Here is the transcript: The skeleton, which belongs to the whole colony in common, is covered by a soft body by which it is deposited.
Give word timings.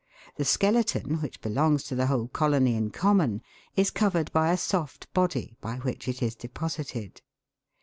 The 0.37 0.45
skeleton, 0.45 1.21
which 1.21 1.41
belongs 1.41 1.83
to 1.83 1.93
the 1.95 2.07
whole 2.07 2.27
colony 2.27 2.73
in 2.75 2.89
common, 2.89 3.43
is 3.75 3.91
covered 3.91 4.31
by 4.31 4.51
a 4.51 4.57
soft 4.57 5.13
body 5.13 5.55
by 5.61 5.75
which 5.75 6.07
it 6.07 6.23
is 6.23 6.35
deposited. 6.35 7.21